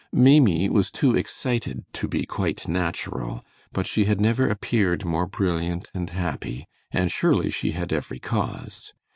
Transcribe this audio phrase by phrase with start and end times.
[0.11, 5.91] Maimie was too excited to be quite natural, but she had never appeared more brilliant
[5.93, 8.93] and happy, and surely she had every cause.